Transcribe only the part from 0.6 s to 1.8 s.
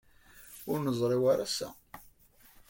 Ur nzerrew ara ass-a.